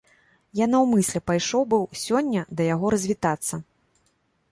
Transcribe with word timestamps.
Я 0.59 0.65
наўмысля 0.75 1.19
пайшоў 1.31 1.67
быў 1.73 1.83
сёння 2.05 2.41
да 2.61 2.67
яго 2.71 2.87
развітацца. 2.95 3.55